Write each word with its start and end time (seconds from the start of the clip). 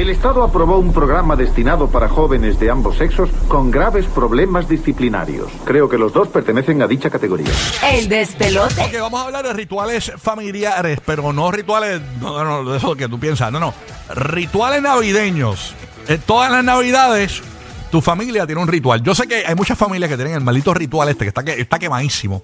El 0.00 0.08
Estado 0.08 0.42
aprobó 0.42 0.78
un 0.78 0.94
programa 0.94 1.36
destinado 1.36 1.86
para 1.90 2.08
jóvenes 2.08 2.58
de 2.58 2.70
ambos 2.70 2.96
sexos 2.96 3.28
con 3.48 3.70
graves 3.70 4.06
problemas 4.06 4.66
disciplinarios. 4.66 5.52
Creo 5.66 5.90
que 5.90 5.98
los 5.98 6.10
dos 6.10 6.28
pertenecen 6.28 6.80
a 6.80 6.86
dicha 6.86 7.10
categoría. 7.10 7.50
El 7.86 8.08
despelote. 8.08 8.80
Ok, 8.80 8.94
vamos 8.98 9.20
a 9.20 9.24
hablar 9.26 9.44
de 9.44 9.52
rituales 9.52 10.10
familiares, 10.16 11.00
pero 11.04 11.34
no 11.34 11.52
rituales, 11.52 12.00
no, 12.18 12.42
no, 12.42 12.62
no, 12.62 12.70
de 12.70 12.78
eso 12.78 12.96
que 12.96 13.08
tú 13.10 13.20
piensas, 13.20 13.52
no, 13.52 13.60
no. 13.60 13.74
Rituales 14.14 14.80
navideños. 14.80 15.74
En 16.08 16.18
todas 16.22 16.50
las 16.50 16.64
navidades, 16.64 17.42
tu 17.90 18.00
familia 18.00 18.46
tiene 18.46 18.62
un 18.62 18.68
ritual. 18.68 19.02
Yo 19.02 19.14
sé 19.14 19.28
que 19.28 19.44
hay 19.46 19.54
muchas 19.54 19.76
familias 19.76 20.08
que 20.08 20.16
tienen 20.16 20.32
el 20.32 20.40
maldito 20.40 20.72
ritual 20.72 21.10
este, 21.10 21.26
que 21.26 21.28
está, 21.28 21.44
que 21.44 21.60
está 21.60 21.78
quemadísimo. 21.78 22.42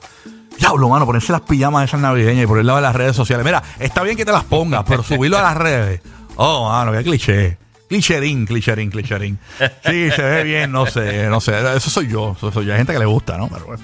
Diablo, 0.59 0.91
mano, 0.91 1.07
ponerse 1.07 1.32
las 1.32 1.41
pijamas 1.41 1.84
esas 1.84 2.00
navideñas 2.00 2.45
y 2.45 2.46
ponerlas 2.46 2.77
en 2.77 2.82
las 2.82 2.95
redes 2.95 3.16
sociales. 3.16 3.46
Mira, 3.46 3.62
está 3.79 4.02
bien 4.02 4.14
que 4.14 4.27
te 4.27 4.32
las 4.32 4.45
pongas, 4.45 4.84
pero 4.86 5.02
subirlo 5.02 5.38
a 5.38 5.43
las 5.43 5.57
redes. 5.57 6.02
Oh, 6.37 6.68
mano, 6.68 6.93
qué 6.93 7.03
cliché. 7.03 7.59
Clicherín, 7.89 8.46
clicherín, 8.46 8.91
clicherín. 8.91 9.38
Sí, 9.84 10.10
se 10.10 10.20
ve 10.20 10.43
bien, 10.43 10.73
no 10.73 10.87
sé, 10.87 11.29
no 11.29 11.41
sé. 11.41 11.52
Eso 11.77 11.88
soy 11.88 12.09
yo, 12.09 12.34
eso 12.37 12.51
soy 12.51 12.66
yo. 12.66 12.73
Hay 12.73 12.79
gente 12.79 12.93
que 12.93 12.98
le 12.98 13.05
gusta, 13.05 13.38
¿no? 13.38 13.48
Pero 13.48 13.65
bueno. 13.65 13.83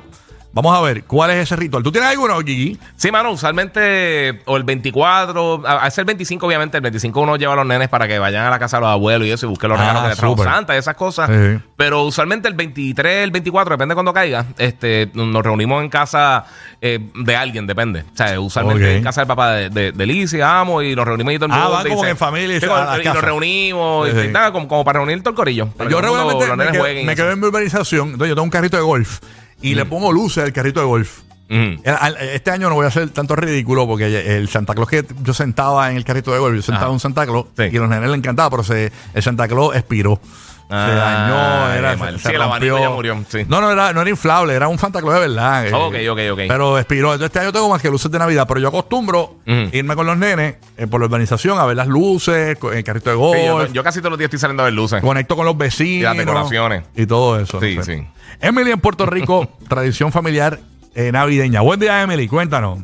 Vamos 0.54 0.78
a 0.78 0.82
ver, 0.82 1.06
¿cuál 1.06 1.32
es 1.32 1.38
ese 1.38 1.56
ritual? 1.56 1.82
¿Tú 1.82 1.92
tienes 1.94 2.10
alguno, 2.10 2.38
Gigi? 2.42 2.78
Sí, 2.98 3.10
mano, 3.10 3.32
usualmente 3.32 4.42
o 4.46 4.58
el 4.58 4.64
24, 4.64 5.64
a, 5.66 5.86
a 5.86 5.92
ser 5.92 6.02
el 6.02 6.06
25 6.08 6.46
obviamente, 6.46 6.78
el 6.78 6.82
25 6.82 7.22
uno 7.22 7.38
lleva 7.38 7.54
a 7.54 7.56
los 7.56 7.66
nenes 7.66 7.88
para 7.88 8.06
que 8.08 8.20
vayan 8.20 8.46
a 8.46 8.50
la 8.50 8.60
casa 8.60 8.78
de 8.78 8.82
los 8.82 8.90
abuelos 8.90 9.28
y 9.28 9.32
eso 9.32 9.46
y 9.46 9.50
busquen 9.50 9.70
los 9.70 9.80
Ah, 9.80 9.82
regalos 9.84 10.04
que 10.04 10.10
le 10.10 10.16
trajo. 10.18 10.44
Santa 10.44 10.76
y 10.76 10.80
esas 10.80 10.96
cosas. 10.96 11.30
Sí. 11.30 11.60
Pero 11.78 12.04
usualmente 12.04 12.50
el 12.50 12.54
23, 12.56 13.24
el 13.24 13.32
24, 13.32 13.76
depende 13.76 13.94
de 13.94 13.96
cuando 13.96 14.14
caiga, 14.14 14.46
este, 14.58 15.10
nos 15.14 15.42
reunimos 15.44 15.82
en 15.84 15.90
casa 15.90 16.46
eh, 16.82 17.00
de 17.16 17.36
alguien, 17.36 17.66
depende. 17.66 18.02
O 18.14 18.18
sea, 18.18 18.40
usualmente 18.40 18.98
en 18.98 19.04
casa 19.04 19.22
del 19.22 19.28
papá 19.30 19.52
de, 19.54 19.70
de, 19.70 19.92
de 19.94 20.06
Lizy, 20.06 20.42
amo, 20.42 20.82
y 20.82 20.96
nos 20.96 21.06
reunimos 21.06 21.34
y 21.34 21.38
todo 21.38 21.46
el 21.46 21.52
Ah, 21.54 21.56
mundo. 21.60 21.72
van 21.78 21.88
y 21.88 21.90
como 21.92 22.06
en 22.06 22.18
familia 22.18 22.58
y 22.58 22.60
Sí, 22.60 22.66
a 22.70 23.00
y 23.02 23.06
nos 23.06 23.22
reunimos, 23.22 24.10
y, 24.10 24.12
sí. 24.12 24.28
nada, 24.30 24.52
como, 24.52 24.68
como 24.68 24.84
para 24.84 25.00
reunir 25.00 25.20
todo 25.22 25.30
el 25.30 25.36
corillo. 25.36 25.70
Yo 25.90 26.02
regularmente 26.02 26.46
los 26.48 26.58
me, 26.58 26.66
nenes 26.66 26.78
quedo, 26.82 26.92
y 27.00 27.06
me 27.06 27.16
quedo 27.16 27.32
en 27.32 27.40
mi 27.40 27.48
urbanización. 27.48 28.08
Entonces 28.10 28.28
yo 28.30 28.36
tengo 28.36 28.44
un 28.44 28.50
carrito 28.50 28.76
de 28.76 28.84
golf 28.84 29.20
y 29.62 29.76
le 29.76 29.86
pongo 29.86 30.12
luces 30.12 30.44
al 30.44 30.54
carrito 30.54 30.80
de 30.80 30.86
golf. 30.86 31.20
El- 31.50 31.80
al- 32.00 32.16
Este 32.18 32.50
año 32.50 32.70
no 32.70 32.76
voy 32.76 32.86
a 32.86 32.88
hacer 32.88 33.10
tanto 33.10 33.36
ridículo 33.36 33.86
porque 33.86 34.38
el 34.38 34.48
Santa 34.48 34.74
Claus 34.74 34.88
que 34.90 35.06
yo 35.22 35.34
sentaba 35.34 35.92
en 35.92 35.98
el 35.98 36.06
carrito 36.06 36.32
de 36.32 36.40
golf, 36.40 36.56
yo 36.56 36.62
sentaba 36.62 36.86
Ajá. 36.86 36.94
un 36.94 37.00
Santa 37.02 37.26
Claus 37.26 37.48
Sí. 37.58 37.64
y 37.72 37.76
a 37.78 37.80
los 37.82 37.90
nenes 37.90 38.08
les 38.10 38.18
encantaba, 38.20 38.50
pero 38.50 38.64
se, 38.64 38.90
el 39.14 39.22
Santa 39.22 39.48
Claus 39.50 39.76
expiró. 39.76 40.22
Se 40.68 40.76
Ah, 40.76 41.68
dañó, 41.68 41.74
era, 41.74 41.96
mal. 41.98 42.20
se 42.20 42.30
Sí, 42.30 42.36
el 42.36 42.42
abanico 42.42 42.80
ya 42.80 42.90
murió, 42.90 43.24
sí. 43.28 43.46
No, 43.48 43.60
no 43.62 43.72
era, 43.72 43.92
no 43.94 44.02
era 44.02 44.10
inflable, 44.10 44.54
era 44.54 44.68
un 44.68 44.78
Santa 44.78 45.00
Claus 45.02 45.16
de 45.16 45.20
verdad. 45.28 45.68
eh. 45.68 45.74
Ok, 45.74 45.96
ok, 46.12 46.20
ok. 46.34 46.40
Pero 46.48 46.78
expiró. 46.78 47.08
Entonces 47.14 47.26
este 47.26 47.40
año 47.40 47.52
tengo 47.52 47.68
más 47.70 47.82
que 47.82 47.90
luces 47.90 48.10
de 48.12 48.20
Navidad, 48.20 48.46
pero 48.48 48.60
yo 48.60 48.70
acostumbro 48.70 49.36
irme 49.46 49.96
con 49.96 50.06
los 50.06 50.18
nenes 50.18 50.56
eh, 50.78 50.88
por 50.88 51.00
la 51.02 51.08
urbanización 51.08 51.60
a 51.60 51.66
ver 51.66 51.76
las 51.76 51.88
luces, 51.88 52.58
el 52.74 52.84
carrito 52.84 53.10
de 53.10 53.16
golf. 53.16 53.38
Sí, 53.38 53.46
yo, 53.46 53.66
yo 53.68 53.84
casi 53.84 54.00
todos 54.00 54.12
los 54.12 54.20
días 54.20 54.28
estoy 54.28 54.40
saliendo 54.40 54.64
a 54.64 54.66
ver 54.66 54.74
luces. 54.74 55.02
Conecto 55.02 55.36
con 55.36 55.46
los 55.46 55.58
vecinos. 55.58 56.00
Y 56.00 56.04
las 56.04 56.18
decoraciones. 56.18 56.84
Y 56.96 57.06
todo 57.06 57.40
eso. 57.40 57.60
Sí, 57.60 57.76
no 57.76 57.84
sé. 57.84 57.98
sí. 57.98 58.08
Emily 58.40 58.72
en 58.72 58.80
Puerto 58.80 59.06
Rico, 59.06 59.48
tradición 59.68 60.12
familiar 60.12 60.60
eh, 60.96 61.12
navideña. 61.12 61.62
Buen 61.62 61.80
día, 61.80 62.02
Emily. 62.02 62.28
Cuéntanos. 62.28 62.80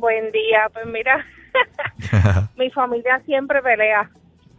Buen 0.00 0.30
día, 0.32 0.68
pues 0.72 0.86
mira, 0.86 1.24
mi 2.56 2.70
familia 2.70 3.20
siempre 3.26 3.60
pelea. 3.62 4.08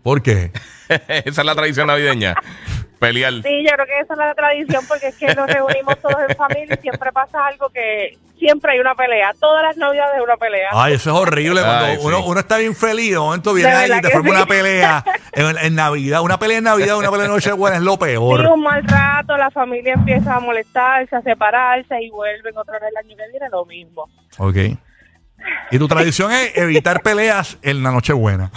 ¿Por 0.03 0.21
qué? 0.21 0.51
Esa 0.89 1.41
es 1.41 1.45
la 1.45 1.55
tradición 1.55 1.87
navideña. 1.87 2.35
Pelear. 2.99 3.31
Sí, 3.43 3.63
yo 3.63 3.71
creo 3.75 3.85
que 3.85 3.99
esa 4.01 4.13
es 4.13 4.19
la 4.19 4.33
tradición 4.35 4.83
porque 4.85 5.07
es 5.07 5.15
que 5.15 5.33
nos 5.33 5.47
reunimos 5.47 5.97
todos 6.01 6.17
en 6.27 6.35
familia 6.35 6.75
y 6.77 6.81
siempre 6.81 7.13
pasa 7.13 7.45
algo 7.47 7.69
que 7.69 8.17
siempre 8.37 8.73
hay 8.73 8.79
una 8.79 8.93
pelea. 8.93 9.31
Todas 9.39 9.63
las 9.63 9.77
navidades 9.77 10.15
hay 10.17 10.21
una 10.21 10.35
pelea. 10.35 10.67
Ay, 10.73 10.95
eso 10.95 11.11
es 11.11 11.15
horrible. 11.15 11.61
Cuando 11.61 11.85
Ay, 11.85 11.95
sí. 11.95 12.01
uno, 12.03 12.25
uno 12.25 12.39
está 12.41 12.57
bien 12.57 12.75
feliz, 12.75 13.11
de 13.11 13.19
momento 13.19 13.53
viene 13.53 13.69
De 13.71 13.75
alguien 13.77 13.99
y 13.99 14.01
te 14.01 14.09
forma 14.09 14.29
sí. 14.31 14.35
una 14.35 14.45
pelea 14.47 15.05
en, 15.31 15.57
en 15.59 15.75
Navidad. 15.75 16.21
Una 16.23 16.37
pelea 16.39 16.57
en 16.57 16.65
Navidad, 16.65 16.97
una 16.97 17.09
pelea 17.09 17.27
en 17.27 17.31
Nochebuena 17.31 17.77
es 17.77 17.83
lo 17.83 17.93
Sí, 17.93 17.99
peor. 17.99 18.45
un 18.47 18.63
mal 18.63 18.83
rato, 18.83 19.37
la 19.37 19.49
familia 19.49 19.93
empieza 19.93 20.35
a 20.35 20.39
molestarse, 20.41 21.15
a 21.15 21.21
separarse 21.21 22.01
y 22.01 22.09
vuelven 22.09 22.57
otra 22.57 22.79
vez 22.79 22.89
el 22.91 22.97
año 22.97 23.15
que 23.15 23.29
viene 23.31 23.47
lo 23.49 23.63
mismo. 23.65 24.09
Ok. 24.39 24.57
Y 25.71 25.77
tu 25.79 25.87
tradición 25.87 26.33
es 26.33 26.51
evitar 26.57 27.01
peleas 27.01 27.57
en 27.61 27.81
la 27.81 27.91
Nochebuena. 27.91 28.51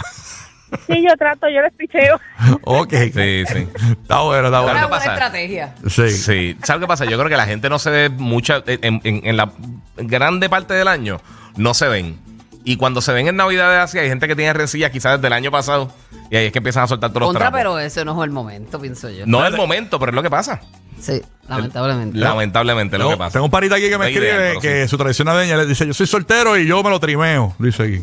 Sí, 0.87 1.03
yo 1.07 1.15
trato, 1.17 1.47
yo 1.49 1.61
les 1.61 1.73
picheo. 1.73 2.19
ok. 2.63 2.93
Sí, 2.93 3.43
sí. 3.45 3.67
Está 4.01 4.21
bueno, 4.21 4.47
está 4.47 4.59
bueno. 4.61 4.71
Una 4.71 4.81
¿qué 4.81 4.87
buena 4.87 4.89
pasa? 4.89 5.13
estrategia. 5.13 5.75
Sí. 5.87 6.09
Sí. 6.09 6.57
¿Sabes 6.63 6.81
qué 6.81 6.87
pasa? 6.87 7.05
Yo 7.05 7.17
creo 7.17 7.29
que 7.29 7.37
la 7.37 7.45
gente 7.45 7.69
no 7.69 7.79
se 7.79 7.89
ve 7.89 8.09
mucha. 8.09 8.63
En, 8.67 9.01
en- 9.03 9.21
en 9.23 9.37
la 9.37 9.51
grande 9.97 10.49
parte 10.49 10.73
del 10.73 10.87
año, 10.87 11.19
no 11.55 11.73
se 11.73 11.87
ven. 11.87 12.17
Y 12.65 12.77
cuando 12.77 13.01
se 13.01 13.11
ven 13.11 13.27
en 13.27 13.35
Navidades 13.35 13.79
así, 13.79 13.97
hay 13.99 14.07
gente 14.07 14.27
que 14.27 14.35
tiene 14.37 14.53
rencillas 14.53 14.89
quizás 14.91 15.17
desde 15.17 15.27
el 15.27 15.33
año 15.33 15.51
pasado. 15.51 15.91
Y 16.31 16.37
ahí 16.37 16.45
es 16.45 16.51
que 16.53 16.59
empiezan 16.59 16.83
a 16.83 16.87
soltar 16.87 17.09
todos 17.09 17.21
los 17.21 17.27
Contra, 17.27 17.41
trapos. 17.51 17.57
pero 17.59 17.79
ese 17.79 18.05
no 18.05 18.17
es 18.21 18.25
el 18.25 18.31
momento, 18.31 18.79
pienso 18.79 19.09
yo. 19.09 19.25
No 19.27 19.45
es 19.45 19.51
el 19.51 19.57
momento, 19.57 19.99
pero 19.99 20.11
es 20.11 20.15
lo 20.15 20.23
que 20.23 20.29
pasa. 20.29 20.61
Sí, 21.01 21.21
lamentablemente. 21.49 22.17
Lamentablemente 22.17 22.95
es 22.95 23.01
lo 23.03 23.09
que 23.09 23.17
pasa. 23.17 23.33
Tengo 23.33 23.45
un 23.45 23.51
parita 23.51 23.75
aquí 23.75 23.89
que 23.89 23.97
me 23.97 24.05
No 24.05 24.09
escribe 24.09 24.53
que 24.61 24.83
sí. 24.83 24.87
su 24.87 24.97
tradición 24.97 25.25
navideña 25.25 25.57
le 25.57 25.65
dice: 25.65 25.85
Yo 25.85 25.93
soy 25.93 26.07
soltero 26.07 26.57
y 26.57 26.65
yo 26.65 26.81
me 26.81 26.89
lo 26.89 27.01
trimeo. 27.01 27.53
Dice 27.59 27.83
aquí. 27.83 28.01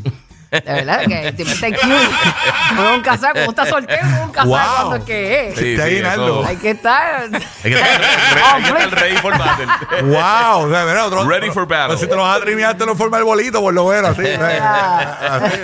De 0.50 0.60
verdad, 0.60 1.06
que 1.06 1.28
el 1.28 1.36
tipo 1.36 1.50
está 1.50 1.66
cute. 1.68 1.80
Uno 2.72 2.96
nunca 2.96 3.16
sabe 3.16 3.40
cómo 3.40 3.50
está 3.50 3.66
soltero, 3.66 4.00
uno 4.06 4.26
nunca 4.26 4.44
Wow. 4.44 4.56
sabe 4.56 4.68
cuándo 4.76 4.96
es 4.96 5.04
que 5.04 5.48
es. 5.50 5.58
Sí, 5.58 5.72
Está 5.74 5.86
sí, 5.86 5.96
eso- 5.96 6.44
Hay 6.46 6.56
que 6.56 6.70
estar. 6.70 7.22
Hay 7.24 7.30
que 7.62 7.70
estar, 7.74 8.00
re- 8.00 8.06
hay 8.42 8.62
que 8.62 8.68
estar 8.68 8.90
ready 9.00 9.16
for 9.18 9.38
battle. 9.38 9.66
wow. 10.02 10.66
O 10.66 10.70
sea, 10.70 10.84
mira, 10.86 11.06
otro- 11.06 11.28
Ready 11.28 11.50
for 11.50 11.66
battle. 11.68 11.96
Si 11.96 12.06
te 12.06 12.16
lo 12.16 12.22
vas 12.22 12.36
a 12.36 12.40
trimear, 12.40 12.76
te 12.76 12.84
lo 12.86 12.94
forma 12.96 13.18
el 13.18 13.24
bolito, 13.24 13.60
por 13.60 13.72
lo 13.74 13.86
menos. 13.88 14.10
Así, 14.18 14.26
así, 14.28 15.60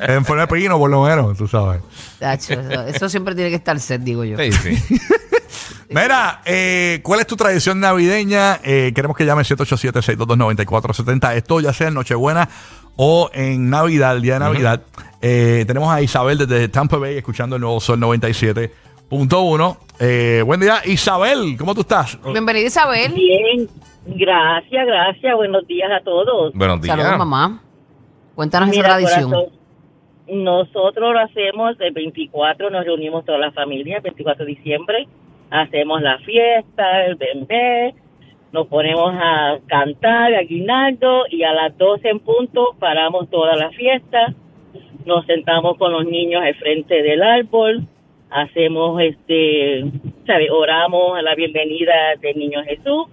en 0.00 0.24
forma 0.24 0.42
de 0.46 0.48
pino, 0.48 0.78
por 0.78 0.90
lo 0.90 1.02
menos, 1.02 1.36
tú 1.38 1.48
sabes. 1.48 1.80
Tacho, 2.18 2.52
eso, 2.54 2.82
eso 2.86 3.08
siempre 3.08 3.34
tiene 3.34 3.50
que 3.50 3.56
estar 3.56 3.78
set, 3.80 4.02
digo 4.02 4.24
yo. 4.24 4.36
Sí, 4.38 4.52
sí. 4.52 4.98
Mira, 5.90 6.42
eh, 6.44 7.00
¿cuál 7.02 7.20
es 7.20 7.26
tu 7.26 7.34
tradición 7.34 7.80
navideña? 7.80 8.60
Eh, 8.62 8.92
queremos 8.94 9.16
que 9.16 9.24
llame 9.24 9.42
787-622-9470. 9.44 11.34
Esto 11.34 11.60
ya 11.60 11.72
sea 11.72 11.88
en 11.88 11.94
Nochebuena 11.94 12.46
o 13.00 13.30
en 13.32 13.70
Navidad, 13.70 14.16
el 14.16 14.22
día 14.22 14.34
de 14.34 14.40
Navidad. 14.40 14.82
Eh, 15.22 15.64
tenemos 15.66 15.88
a 15.88 16.02
Isabel 16.02 16.36
desde 16.36 16.68
Tampa 16.68 16.96
Bay 16.98 17.16
escuchando 17.16 17.54
el 17.54 17.62
nuevo 17.62 17.78
Sol 17.80 18.00
97.1. 18.00 19.76
Eh, 20.00 20.42
buen 20.44 20.58
día, 20.58 20.80
Isabel, 20.84 21.56
¿cómo 21.56 21.76
tú 21.76 21.82
estás? 21.82 22.18
Bienvenida, 22.24 22.66
Isabel. 22.66 23.12
Bien, 23.12 23.68
gracias, 24.04 24.84
gracias. 24.84 25.36
Buenos 25.36 25.64
días 25.68 25.88
a 25.92 26.02
todos. 26.04 26.52
Buenos 26.54 26.80
días. 26.82 26.96
Saludos, 26.96 27.18
mamá. 27.18 27.62
Cuéntanos 28.34 28.70
esa 28.70 28.76
Mira, 28.78 28.88
tradición. 28.96 29.30
corazón, 29.30 29.52
nosotros 30.28 31.12
lo 31.12 31.20
hacemos 31.20 31.76
el 31.78 31.92
24, 31.92 32.70
nos 32.70 32.84
reunimos 32.84 33.24
toda 33.24 33.38
la 33.38 33.52
familia, 33.52 33.98
el 33.98 34.02
24 34.02 34.44
de 34.44 34.50
diciembre, 34.50 35.08
hacemos 35.50 36.02
la 36.02 36.18
fiesta, 36.18 37.04
el 37.06 37.14
bebé, 37.14 37.94
nos 38.52 38.66
ponemos 38.66 39.12
a 39.14 39.58
cantar, 39.66 40.34
a 40.34 40.42
guinaldo, 40.42 41.24
y 41.30 41.42
a 41.42 41.52
las 41.52 41.76
12 41.76 42.08
en 42.08 42.20
punto 42.20 42.74
paramos 42.78 43.28
toda 43.30 43.56
la 43.56 43.70
fiesta, 43.70 44.34
nos 45.04 45.26
sentamos 45.26 45.76
con 45.76 45.92
los 45.92 46.06
niños 46.06 46.42
al 46.42 46.54
frente 46.54 47.02
del 47.02 47.22
árbol, 47.22 47.86
hacemos 48.30 49.00
este, 49.00 49.84
¿sabe? 50.26 50.50
oramos 50.50 51.16
a 51.18 51.22
la 51.22 51.34
bienvenida 51.34 51.94
del 52.20 52.38
niño 52.38 52.62
Jesús 52.64 53.06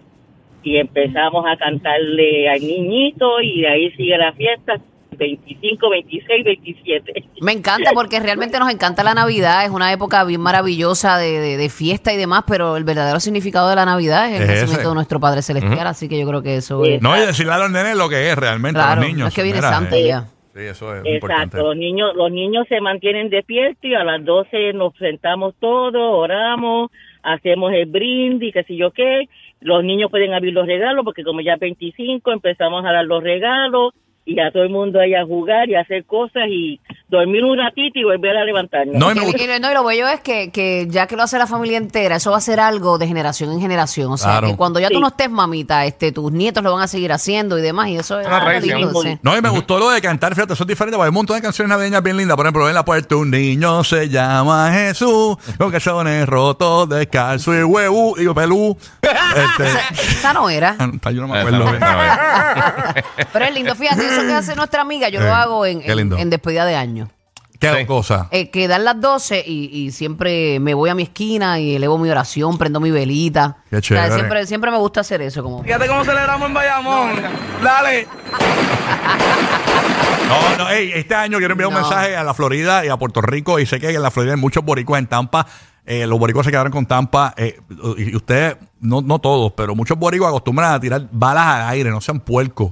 y 0.63 0.77
empezamos 0.77 1.45
a 1.47 1.57
cantarle 1.57 2.49
al 2.49 2.59
niñito 2.59 3.39
y 3.41 3.65
ahí 3.65 3.91
sigue 3.91 4.17
la 4.17 4.33
fiesta 4.33 4.81
25, 5.17 5.89
26, 5.89 6.43
27. 6.45 7.23
Me 7.41 7.51
encanta 7.51 7.91
porque 7.93 8.19
realmente 8.19 8.59
nos 8.59 8.69
encanta 8.71 9.03
la 9.03 9.13
Navidad. 9.13 9.63
Es 9.65 9.71
una 9.71 9.91
época 9.91 10.23
bien 10.23 10.41
maravillosa 10.41 11.17
de, 11.17 11.39
de- 11.39 11.57
de 11.57 11.69
fiesta 11.69 12.13
y 12.13 12.17
demás, 12.17 12.43
pero 12.47 12.77
el 12.77 12.83
verdadero 12.83 13.19
significado 13.19 13.69
de 13.69 13.75
la 13.75 13.85
Navidad 13.85 14.29
es 14.29 14.35
el 14.37 14.41
Es 14.43 14.47
nacimiento 14.49 14.81
ese. 14.81 14.89
de 14.89 14.95
nuestro 14.95 15.19
Padre 15.19 15.41
Celestial. 15.41 15.87
Así 15.87 16.07
que 16.09 16.19
yo 16.19 16.27
creo 16.27 16.41
que 16.41 16.55
eso 16.57 16.83
es. 16.85 17.01
No, 17.01 17.15
y 17.15 17.19
decirle 17.25 17.53
a 17.53 17.57
los 17.57 17.71
nenes 17.71 17.95
lo 17.97 18.09
que 18.09 18.29
es 18.29 18.35
realmente 18.37 18.79
a 18.79 18.95
los 18.95 19.05
niños. 19.05 19.19
no 19.19 19.27
es 19.27 19.33
que 19.33 19.43
viene 19.43 19.57
Mira, 19.59 19.69
Santa 19.69 19.95
eh, 19.97 20.07
ya. 20.07 20.25
Sí, 20.53 20.61
eso 20.61 20.95
es 20.95 21.05
importante. 21.05 21.43
Exacto, 21.57 21.67
los 21.67 21.75
niños, 21.75 22.11
los 22.15 22.31
niños 22.31 22.65
se 22.69 22.79
mantienen 22.79 23.29
despiertos 23.29 23.83
y 23.83 23.93
a 23.93 24.05
las 24.05 24.23
12 24.23 24.71
nos 24.73 24.95
sentamos 24.97 25.53
todos, 25.59 25.93
oramos, 25.95 26.91
hacemos 27.23 27.73
el 27.73 27.87
brindis, 27.87 28.53
qué 28.53 28.63
sé 28.63 28.77
yo 28.77 28.91
qué. 28.91 29.27
Los 29.59 29.83
niños 29.83 30.09
pueden 30.11 30.33
abrir 30.33 30.53
los 30.53 30.65
regalos 30.65 31.03
porque 31.03 31.23
como 31.23 31.41
ya 31.41 31.55
es 31.55 31.59
25 31.59 32.31
empezamos 32.31 32.85
a 32.85 32.91
dar 32.93 33.03
los 33.05 33.21
regalos 33.21 33.93
y 34.27 34.39
a 34.39 34.51
todo 34.51 34.63
el 34.63 34.69
mundo 34.69 34.99
ahí 34.99 35.13
a 35.13 35.23
jugar 35.23 35.69
y 35.69 35.75
a 35.75 35.81
hacer 35.81 36.03
cosas 36.05 36.43
y 36.49 36.79
dormir 37.07 37.43
un 37.43 37.57
ratito 37.57 37.99
y 37.99 38.03
volver 38.03 38.35
a 38.35 38.43
levantarnos. 38.43 38.95
No, 38.95 39.11
y 39.11 39.15
me 39.15 39.21
Y, 39.21 39.25
gusta- 39.25 39.55
y- 39.57 39.59
no, 39.59 39.69
y 39.69 39.73
lo 39.75 39.83
bello 39.83 40.07
es 40.07 40.19
que, 40.21 40.49
que 40.51 40.87
ya 40.89 41.05
que 41.05 41.15
lo 41.15 41.21
hace 41.23 41.37
la 41.37 41.45
familia 41.45 41.77
entera, 41.77 42.15
eso 42.15 42.31
va 42.31 42.37
a 42.37 42.41
ser 42.41 42.59
algo 42.59 42.97
de 42.97 43.07
generación 43.07 43.51
en 43.51 43.61
generación. 43.61 44.11
O 44.11 44.17
sea, 44.17 44.31
Claro. 44.31 44.47
que 44.47 44.55
cuando 44.57 44.79
ya 44.79 44.87
tú 44.89 44.95
Sí. 44.95 45.01
no 45.01 45.07
estés 45.09 45.29
mamita, 45.29 45.85
este, 45.85 46.11
tus 46.11 46.31
nietos 46.31 46.63
lo 46.63 46.73
van 46.73 46.81
a 46.81 46.87
seguir 46.87 47.11
haciendo 47.11 47.59
y 47.59 47.61
demás. 47.61 47.87
Y 47.89 47.97
eso 47.97 48.19
es 48.19 48.27
lindo, 48.65 49.01
sí. 49.03 49.19
No, 49.21 49.37
y 49.37 49.41
me 49.41 49.49
gustó 49.49 49.77
lo 49.77 49.89
de 49.91 50.01
cantar, 50.01 50.33
fíjate, 50.33 50.53
eso 50.53 50.63
es 50.63 50.67
diferente, 50.67 50.97
porque 50.97 51.05
hay 51.05 51.09
un 51.09 51.15
montón 51.15 51.35
de 51.35 51.43
canciones 51.43 51.69
navideñas 51.69 52.01
bien 52.01 52.17
lindas. 52.17 52.35
Por 52.35 52.45
ejemplo, 52.47 52.67
en 52.67 52.73
la 52.75 52.83
puerta 52.83 53.15
un 53.15 53.29
niño 53.29 53.83
se 53.83 54.09
llama 54.09 54.71
Jesús, 54.73 55.37
con 55.59 55.71
calzones 55.71 56.27
rotos, 56.27 56.89
descalzo 56.89 57.53
y 57.53 57.63
huevo 57.63 58.15
y 58.17 58.27
pelú. 58.33 58.75
Este, 59.35 59.65
Esa 60.13 60.33
no 60.33 60.49
era. 60.49 60.75
ah, 60.79 61.11
yo 61.11 61.21
no 61.21 61.27
me 61.27 61.39
acuerdo. 61.39 61.59
no, 61.65 61.71
Pero 63.33 63.45
es 63.45 63.53
lindo. 63.53 63.75
Fíjate, 63.75 64.01
eso 64.17 64.27
que 64.27 64.33
hace 64.33 64.55
nuestra 64.55 64.81
amiga, 64.81 65.09
yo 65.09 65.19
lo 65.19 65.27
Eh, 65.27 65.31
hago 65.31 65.65
en, 65.65 65.81
qué 65.81 65.91
en- 65.91 65.97
lindo. 65.97 66.17
en 66.17 66.29
despedida 66.29 66.65
de 66.65 66.75
año. 66.75 67.09
¿Qué 67.59 67.71
Sí. 67.79 67.85
cosa? 67.85 68.27
Eh, 68.31 68.49
que 68.49 68.67
dan 68.67 68.83
las 68.83 68.99
12 68.99 69.41
y, 69.47 69.69
y 69.71 69.91
siempre 69.91 70.59
me 70.59 70.73
voy 70.73 70.89
a 70.89 70.95
mi 70.95 71.03
esquina 71.03 71.57
y 71.59 71.75
elevo 71.75 71.97
mi 71.97 72.09
oración, 72.09 72.57
prendo 72.57 72.79
mi 72.81 72.91
velita. 72.91 73.57
Qué 73.69 73.77
O 73.77 73.81
sea, 73.81 74.03
chévere. 74.03 74.13
siempre, 74.15 74.45
siempre 74.45 74.71
me 74.71 74.77
gusta 74.77 74.99
hacer 75.01 75.21
eso. 75.21 75.41
Como, 75.41 75.63
Fíjate 75.63 75.87
cómo 75.87 76.03
celebramos 76.03 76.47
en 76.49 76.53
Bayamón. 76.53 77.11
Dale. 77.63 78.07
No, 80.27 80.57
no, 80.57 80.69
ey, 80.71 80.91
este 80.95 81.13
año 81.15 81.37
quiero 81.37 81.53
enviar 81.53 81.67
un 81.67 81.75
No. 81.75 81.81
mensaje 81.81 82.15
a 82.15 82.23
la 82.23 82.33
Florida 82.33 82.83
y 82.85 82.89
a 82.89 82.97
Puerto 82.97 83.21
Rico. 83.21 83.59
Y 83.59 83.65
sé 83.65 83.79
que 83.79 83.89
en 83.91 84.01
la 84.01 84.09
Florida 84.11 84.33
hay 84.33 84.39
muchos 84.39 84.63
boricuas 84.65 84.99
en 84.99 85.07
Tampa. 85.07 85.45
Eh, 85.85 86.07
los 86.07 86.17
boricuas 86.17 86.45
se 86.45 86.51
quedaron 86.51 86.71
con 86.71 86.85
Tampa. 86.87 87.33
eh, 87.37 87.59
y 87.97 88.15
ustedes, 88.15 88.57
no, 88.79 89.01
no 89.01 89.19
todos, 89.19 89.53
pero 89.55 89.75
muchos 89.75 89.97
boricuas 89.99 90.29
acostumbran 90.29 90.73
a 90.73 90.79
tirar 90.79 91.07
balas 91.11 91.45
al 91.45 91.69
aire. 91.69 91.91
No 91.91 92.01
sean 92.01 92.19
puercos. 92.19 92.71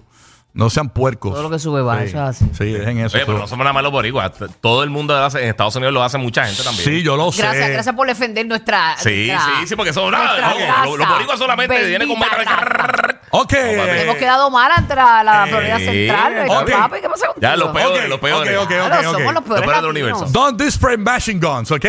No 0.55 0.69
sean 0.69 0.89
puercos. 0.89 1.33
Todo 1.33 1.41
lo 1.41 1.50
que 1.50 1.57
sube 1.57 1.81
va, 1.81 1.97
Sí. 2.01 2.05
eso 2.09 2.17
es 2.17 2.23
así. 2.29 2.45
Sí, 2.55 2.65
dejen 2.73 3.00
eso. 3.00 3.17
Oye, 3.17 3.25
pero 3.25 3.39
no 3.39 3.47
somos 3.47 3.63
nada 3.63 3.73
más 3.73 3.81
los 3.81 3.91
boricuas. 3.91 4.33
T- 4.33 4.45
Todo 4.61 4.83
el 4.83 4.91
mundo 4.91 5.15
lo 5.17 5.25
hace, 5.25 5.41
en 5.41 5.50
Estados 5.50 5.75
Unidos 5.75 5.94
lo 5.95 6.03
hace 6.03 6.19
mucha 6.19 6.45
gente 6.45 6.61
también. 6.61 6.85
Sí, 6.85 7.01
yo 7.01 7.17
lo 7.17 7.31
sé. 7.31 7.41
Gracias, 7.41 7.69
gracias 7.71 7.95
por 7.95 8.05
defender 8.07 8.45
nuestra. 8.45 8.95
Sí, 9.00 9.29
nuestra- 9.31 9.55
sí, 9.61 9.67
sí, 9.67 9.75
porque 9.75 9.91
son 9.94 10.11
nuestra 10.11 10.39
nada. 10.41 10.53
raza. 10.53 10.85
Los, 10.85 10.97
los 11.00 11.09
boricuas 11.09 11.39
solamente 11.39 11.88
vienen 11.88 12.07
con 12.07 12.19
Bendita. 12.19 13.19
Ok. 13.31 13.53
Hemos 13.53 14.15
quedado 14.17 14.51
mal 14.51 14.71
ante 14.75 14.95
la, 14.95 15.23
la 15.23 15.45
Eh, 15.45 15.50
Florida 15.50 15.79
Central. 15.79 16.45
Papi, 16.47 17.01
¿qué 17.01 17.09
pasa 17.09 17.25
contigo? 17.27 17.41
Ya, 17.41 17.55
los 17.57 17.69
peores, 17.71 18.00
Ok, 18.03 18.09
los 18.09 18.19
peores. 18.19 18.57
ok, 18.57 18.63
ok, 18.63 18.67
Claro, 18.69 18.85
ok, 18.85 18.94
ok. 18.94 19.03
somos 19.05 19.21
los 19.21 19.33
Los 19.33 19.44
peores 19.44 19.63
peores 19.65 19.81
del 19.81 19.94
latinos. 19.94 20.21
universo. 20.21 20.25
Don't 20.39 20.61
display 20.61 20.97
machine 20.97 21.39
guns, 21.39 21.71
¿ok? 21.71 21.85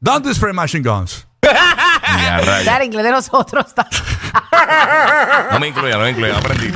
Don't 0.00 0.24
display 0.24 0.52
machine 0.52 0.88
guns. 0.88 1.26
El 2.76 2.82
inglés 2.84 3.04
de 3.04 3.10
nosotros 3.10 3.66
está. 3.66 3.86
No 5.52 5.60
me 5.60 5.68
incluya, 5.68 5.96
no 5.96 6.02
me 6.04 6.10
incluya, 6.10 6.36
aprendí. 6.38 6.66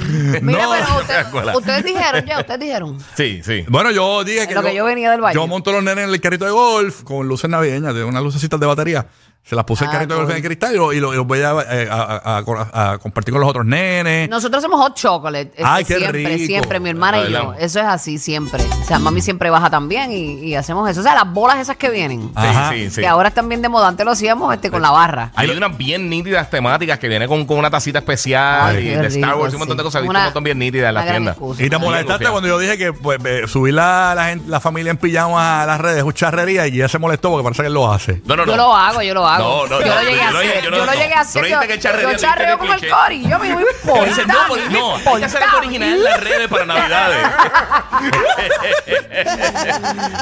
Mira, 0.42 0.62
No. 0.64 0.70
pero 0.72 0.96
usted- 1.00 1.20
Escuela. 1.20 1.56
ustedes 1.56 1.84
dijeron, 1.84 2.24
ya, 2.26 2.38
ustedes 2.40 2.60
dijeron. 2.60 2.98
Sí, 3.16 3.40
sí. 3.44 3.64
Bueno, 3.68 3.90
yo 3.90 4.24
dije 4.24 4.46
que. 4.48 4.54
Lo 4.54 4.62
que 4.62 4.74
yo 4.74 4.84
venía 4.84 5.10
del 5.10 5.20
valle. 5.20 5.34
Yo 5.34 5.46
monto 5.46 5.72
los 5.72 5.82
nenes 5.82 6.04
en 6.04 6.10
el 6.14 6.20
carrito 6.20 6.44
de 6.44 6.50
golf 6.50 7.02
con 7.04 7.26
luces 7.28 7.48
navideñas, 7.50 7.94
de 7.94 8.04
unas 8.04 8.22
lucecitas 8.22 8.58
de 8.60 8.66
batería. 8.66 9.06
Se 9.42 9.56
las 9.56 9.64
puse 9.64 9.82
el 9.84 9.90
Ah, 9.90 9.92
carrito 9.94 10.14
de 10.16 10.24
golf 10.24 10.40
cristal 10.44 10.72
y, 10.74 10.76
lo- 10.76 10.92
y 10.92 11.00
lo- 11.00 11.12
los 11.12 11.26
voy 11.26 11.40
a, 11.40 11.50
eh, 11.70 11.88
a- 11.90 12.20
a- 12.36 12.38
a- 12.72 12.92
a 12.92 12.98
compartir 12.98 13.32
con 13.32 13.40
los 13.40 13.50
otros 13.50 13.66
nenes. 13.66 14.28
Nosotros 14.28 14.58
hacemos 14.62 14.78
hot 14.80 14.94
chocolate. 14.94 15.50
este, 15.50 15.62
Ay, 15.64 15.84
qué 15.84 15.96
siempre, 15.96 16.24
rico. 16.36 16.46
siempre, 16.46 16.78
mi 16.78 16.90
hermana 16.90 17.18
y 17.22 17.32
yo. 17.32 17.54
Eso 17.58 17.80
es 17.80 17.86
así, 17.86 18.18
siempre. 18.18 18.62
O 18.62 18.84
sea, 18.86 19.00
mami 19.00 19.20
siempre 19.22 19.50
baja 19.50 19.68
también 19.68 20.12
y, 20.12 20.34
y 20.44 20.54
hacemos 20.54 20.88
eso. 20.88 21.00
O 21.00 21.02
sea, 21.02 21.14
las 21.16 21.32
bolas 21.32 21.58
esas 21.58 21.76
que 21.76 21.90
vienen. 21.90 22.30
Ajá. 22.36 22.70
Sí, 22.70 22.84
sí, 22.84 22.90
sí. 22.96 23.00
Que 23.00 23.08
ahora 23.08 23.30
están 23.30 23.48
bien 23.48 23.60
de 23.60 23.68
moda. 23.68 23.88
Antes 23.88 24.06
lo 24.06 24.12
hacíamos 24.12 24.54
este, 24.54 24.70
con 24.70 24.82
la 24.82 24.90
barra. 24.92 25.32
Hay 25.34 25.50
unas 25.50 25.76
bien 25.76 26.08
nítidas 26.08 26.48
temáticas 26.48 27.00
que 27.00 27.08
vienen 27.08 27.26
con, 27.26 27.44
con 27.44 27.58
una 27.58 27.70
tacita 27.70 27.98
especial 27.98 28.76
Ay, 28.76 28.86
y 28.86 28.90
de 28.90 29.06
Star 29.08 29.30
rico, 29.30 29.40
Wars 29.40 29.52
y 29.52 29.56
un 29.56 29.60
montón 29.60 29.76
de 29.78 29.82
cosas. 29.82 30.02
Una- 30.06 30.18
un 30.20 30.24
montón 30.26 30.44
bien 30.44 30.58
nítidas 30.60 30.90
en 30.90 30.94
la 30.94 31.02
tienda. 31.10 31.30
excusa. 31.32 31.64
Y 31.64 31.68
te 31.70 31.78
molestaste 31.78 32.26
cuando 32.28 32.46
yo 32.46 32.58
dije 32.58 32.78
que 32.78 32.92
pues, 32.92 33.18
eh, 33.24 33.42
subir 33.48 33.74
la, 33.74 34.12
la, 34.14 34.26
gente- 34.26 34.48
la 34.48 34.60
familia 34.60 34.90
en 34.90 34.96
pijama 34.98 35.62
a 35.62 35.66
las 35.66 35.80
redes 35.80 35.96
es 35.98 36.04
una 36.04 36.12
charrería 36.14 36.68
y 36.68 36.76
ella 36.76 36.88
se 36.88 36.98
molestó 37.00 37.30
porque 37.30 37.42
parece 37.42 37.62
que 37.62 37.68
él 37.68 37.74
lo 37.74 37.90
hace. 37.90 38.22
No, 38.26 38.36
no, 38.36 38.44
no. 38.46 38.52
Yo 38.52 38.56
lo 38.56 38.76
hago, 38.76 39.02
yo 39.02 39.12
lo 39.14 39.26
hago. 39.26 39.29
No, 39.38 39.66
no, 39.66 39.80
yo 39.80 39.86
no, 39.86 39.94
lo 39.94 40.00
llegué 40.02 40.16
yo 40.16 40.22
a 40.22 40.28
hacer. 40.28 40.62
Yo, 40.64 40.70
yo 40.70 40.70
no- 40.70 40.84
lo 40.86 40.92
llegué 40.92 41.14
a 41.14 41.20
hacer. 41.20 41.46
yo 41.46 41.60
dijiste 41.60 41.78
charreo 42.18 42.58
como 42.58 42.72
el. 42.74 42.88
Cori. 42.90 43.28
Yo 43.28 43.38
me 43.38 43.48
importa. 43.48 44.04
Dice, 44.10 44.26
no, 44.26 44.48
no, 44.48 44.54
hay 44.54 44.62
importa. 44.64 45.18
que 45.18 45.24
hacer 45.24 45.42
algo 45.42 45.58
original 45.58 45.88
en 45.94 46.04
las 46.04 46.20
redes 46.20 46.48
para 46.48 46.64
Navidades. 46.66 47.26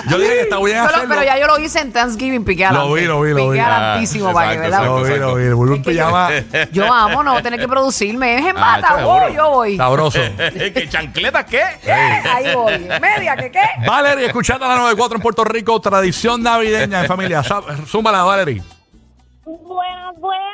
Yo 0.08 0.19
dije 0.19 0.32
que 0.32 0.40
está 0.43 0.56
bien 0.58 0.76
Pero, 0.78 0.84
hacerlo. 0.87 1.08
pero 1.08 1.22
ya 1.22 1.38
yo 1.38 1.46
lo 1.46 1.58
hice 1.58 1.81
en 1.81 1.93
Thanksgiving, 1.93 2.44
piqué 2.44 2.66
Lo 2.70 2.93
vi, 2.93 3.05
lo 3.05 3.20
vi, 3.20 3.31
lo 3.31 3.50
vi. 3.50 3.58
Piqué 3.58 3.60
adelantísimo 3.60 4.32
para 4.32 4.52
que, 4.52 4.58
¿verdad? 4.58 4.84
Lo 4.84 5.02
vi, 5.02 5.16
lo 5.16 5.34
vi. 5.34 5.49
Volví 5.50 5.76
en 5.76 5.82
pijama 5.82 6.31
Yo 6.72 6.93
amo 6.93 7.22
no 7.22 7.43
tener 7.43 7.58
que 7.60 7.69
producirme. 7.69 8.38
Es 8.38 8.46
en 8.46 8.56
Ah, 8.58 8.81
bata, 8.81 9.00
yo 9.34 9.50
voy. 9.50 9.76
sabroso. 9.76 10.19
¿Qué 10.55 10.88
chancletas 10.88 11.44
qué? 11.44 11.62
Ahí 11.90 12.55
voy. 12.55 12.78
Media, 13.00 13.37
¿qué 13.37 13.50
qué? 13.50 13.60
Valerie, 13.87 14.26
escuchando 14.26 14.66
la 14.66 14.76
94 14.76 15.16
en 15.16 15.22
Puerto 15.22 15.44
Rico, 15.44 15.81
tradición 15.81 16.43
navideña 16.43 17.00
en 17.00 17.06
familia. 17.06 17.43
Súmala, 17.87 18.22
Valerie. 18.25 18.62
Buenas, 19.56 20.15
buenas. 20.19 20.45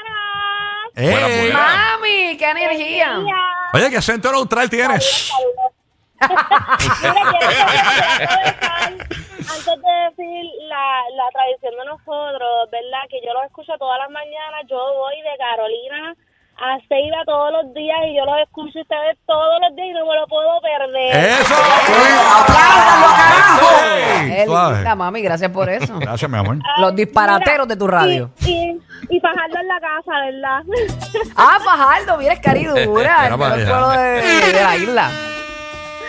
Ey. 0.95 1.11
Buena, 1.11 1.27
buena. 1.27 1.97
Mami, 1.99 2.37
qué 2.37 2.51
energía. 2.51 3.19
Oye, 3.73 3.91
¿qué 3.91 3.97
acento 3.97 4.31
neutral 4.31 4.71
tienes? 4.71 5.33
Antes 8.55 9.67
de 9.67 9.93
decir 10.09 10.45
la, 10.69 11.03
la 11.17 11.29
tradición 11.33 11.75
de 11.79 11.85
nosotros, 11.87 12.71
¿verdad? 12.71 13.03
Que 13.11 13.21
yo 13.27 13.33
los 13.35 13.45
escucho 13.47 13.73
todas 13.79 13.99
las 13.99 14.11
mañanas. 14.11 14.63
Yo 14.71 14.77
voy 14.77 15.17
de 15.23 15.37
Carolina 15.39 16.15
a 16.57 16.79
Ceiba 16.89 17.25
todos 17.27 17.51
los 17.53 17.75
días 17.75 17.99
y 18.07 18.17
yo 18.17 18.25
los 18.25 18.39
escucho 18.39 18.79
ustedes 18.81 19.19
todos 19.27 19.59
los 19.61 19.75
días 19.75 19.89
y 19.89 19.93
no 19.93 20.07
me 20.07 20.15
lo 20.15 20.27
puedo 20.29 20.61
perder. 20.63 21.17
¡Eso! 21.41 21.55
¡Apláudalo, 21.55 23.07
carajo! 23.17 23.69
Suave. 24.47 24.75
linda, 24.77 24.95
mami, 24.95 25.21
gracias 25.23 25.51
por 25.51 25.69
eso. 25.69 25.99
Gracias, 25.99 26.31
mi 26.31 26.39
amor. 26.39 26.57
Ay, 26.57 26.83
Los 26.83 26.95
disparateros 26.95 27.67
mira, 27.67 27.75
de 27.75 27.77
tu 27.77 27.87
radio. 27.87 28.31
Y, 28.41 28.51
y, 28.51 28.74
y 29.11 29.21
fajarlo 29.21 29.61
en 29.61 29.69
la 29.69 29.81
casa, 29.81 30.21
¿verdad? 30.25 30.63
Ah, 31.37 31.59
Fajardo, 31.65 32.19
mira, 32.19 32.33
es 32.35 32.41
caridura. 32.41 32.83
el 32.83 32.89
mejor 32.89 33.07
allá. 33.07 33.37
pueblo 33.37 33.89
de, 33.91 34.53
de 34.53 34.63
la 34.63 34.77
isla. 34.77 35.11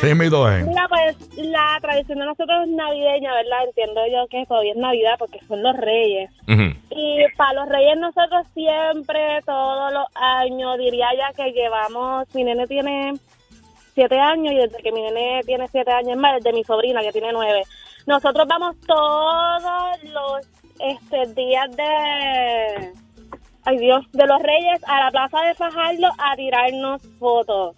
Sí, 0.02 0.14
mi 0.14 0.28
dos, 0.28 0.52
eh. 0.52 0.64
Mira, 0.68 0.88
pues 0.90 1.16
la 1.38 1.78
tradición 1.82 2.20
de 2.20 2.26
nosotros 2.26 2.64
es 2.64 2.70
navideña, 2.70 3.34
¿verdad? 3.34 3.64
Entiendo 3.66 4.02
yo 4.12 4.28
que 4.30 4.46
todavía 4.46 4.72
es 4.74 4.78
Navidad 4.78 5.16
porque 5.18 5.40
son 5.48 5.64
los 5.64 5.76
reyes. 5.78 6.30
Ujú. 6.48 6.76
Y 6.92 7.18
para 7.38 7.54
los 7.54 7.70
reyes 7.70 7.98
nosotros 7.98 8.46
siempre, 8.54 9.40
todos 9.46 9.94
los 9.94 10.06
años, 10.16 10.78
diría 10.78 11.08
ya 11.18 11.32
que 11.34 11.52
llevamos, 11.52 12.28
mi 12.36 12.44
nene 12.44 12.68
tiene 12.68 13.14
siete 13.94 14.20
años 14.20 14.52
y 14.54 14.58
desde 14.58 14.78
que 14.84 14.92
mi 14.92 15.02
nene 15.02 15.42
tiene 15.46 15.68
siete 15.70 15.92
años, 15.92 16.12
es 16.12 16.18
más, 16.18 16.36
desde 16.36 16.52
mi 16.54 16.64
sobrina 16.66 17.02
que 17.02 17.14
tiene 17.14 17.32
nueve, 17.32 17.64
nosotros 18.06 18.46
vamos 18.48 18.76
todos 18.86 20.04
los 20.04 20.46
este, 20.80 21.34
días 21.34 21.70
de, 21.76 22.94
ay 23.66 23.78
Dios, 23.78 24.06
de 24.12 24.28
los 24.28 24.42
reyes 24.42 24.82
a 24.88 25.06
la 25.06 25.12
plaza 25.12 25.42
de 25.42 25.54
Fajardo 25.56 26.08
a 26.18 26.36
tirarnos 26.36 27.02
fotos. 27.20 27.76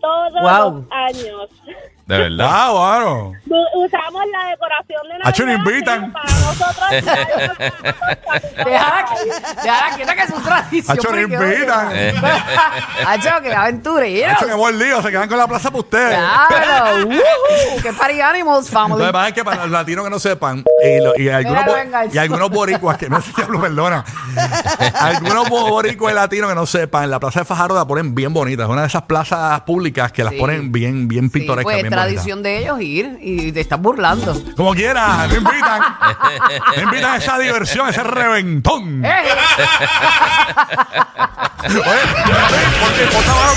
Todos 0.00 0.32
Wow. 0.32 0.74
los 0.82 0.92
años. 0.92 1.48
De 2.08 2.18
verdad. 2.18 2.48
Ah, 2.50 2.70
bueno. 2.72 3.32
Usamos 3.74 4.22
la 4.32 4.48
decoración 4.50 5.02
de 5.08 5.18
Navidad 5.18 5.46
le 5.46 5.52
invitan. 5.72 6.04
y 6.06 6.10
para 6.10 6.30
nosotros. 6.40 6.88
Quieta 9.96 10.14
que 10.14 10.22
es 10.22 10.28
su 10.30 10.40
tradición. 10.40 10.96
Porque, 10.96 11.08
oye, 11.08 11.22
invitan. 11.22 11.92
Hacho, 13.06 13.30
qué 13.42 13.52
aventurero. 13.54 14.32
Hacho, 14.32 14.46
qué 14.46 14.54
buen 14.54 14.78
lío. 14.78 15.02
Se 15.02 15.10
quedan 15.10 15.28
con 15.28 15.38
la 15.38 15.46
plaza 15.46 15.70
para 15.70 15.80
ustedes. 15.80 16.18
Claro, 16.48 17.06
uh, 17.08 17.82
qué 17.82 17.92
party 17.92 18.20
animals 18.20 18.70
family. 18.70 18.92
Entonces, 19.02 19.12
pasa 19.12 19.32
que 19.32 19.44
para 19.44 19.56
los 19.62 19.70
latinos 19.70 20.04
que 20.04 20.10
no 20.10 20.18
sepan, 20.18 20.64
y, 20.82 21.04
lo- 21.04 21.16
y 21.18 21.28
algunos, 21.28 21.64
Mira, 21.66 22.06
y 22.12 22.18
algunos 22.18 22.50
boricuas, 22.50 22.96
que 22.98 23.08
no 23.08 23.20
sé 23.20 23.32
si 23.34 23.42
hablo, 23.42 23.60
perdona, 23.60 24.04
algunos 24.94 25.48
bo- 25.50 25.68
boricuas 25.68 26.12
y 26.12 26.16
latinos 26.16 26.48
que 26.48 26.54
no 26.54 26.66
sepan, 26.66 27.10
la 27.10 27.20
plaza 27.20 27.40
de 27.40 27.44
Fajardo 27.44 27.74
la 27.74 27.86
ponen 27.86 28.14
bien 28.14 28.32
bonita. 28.32 28.62
Es 28.64 28.68
una 28.68 28.82
de 28.82 28.86
esas 28.88 29.02
plazas 29.02 29.60
públicas 29.62 30.12
que 30.12 30.24
las 30.24 30.32
Sí. 30.32 30.38
ponen 30.38 30.72
bien, 30.72 31.08
bien 31.08 31.24
Sí, 31.24 31.30
pintorescas. 31.40 31.64
pues 31.64 31.76
es 31.76 31.82
bien 31.82 31.90
bonitas. 31.90 31.97
Tradición 32.02 32.42
de 32.42 32.58
ellos 32.58 32.80
ir 32.80 33.18
y 33.20 33.52
te 33.52 33.60
estás 33.60 33.80
burlando. 33.80 34.40
Como 34.56 34.74
quieras, 34.74 35.28
me 35.28 35.36
invitan. 35.36 35.82
me 36.76 36.82
invitan 36.82 37.12
a 37.12 37.16
esa 37.16 37.38
diversión, 37.38 37.86
a 37.86 37.90
ese 37.90 38.02
reventón. 38.02 39.04
¡Eh! 39.04 39.22
Oye, 41.64 41.80
porque, 42.80 43.04
por 43.12 43.22
favor, 43.24 43.56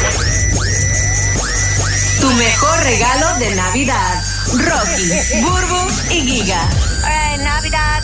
Tu 2.19 2.31
mejor 2.33 2.83
regalo 2.83 3.39
de 3.39 3.55
Navidad. 3.55 4.23
Rocky, 4.53 5.11
Burbu 5.41 5.89
y 6.11 6.21
Giga. 6.21 6.61
Navidad, 7.43 7.99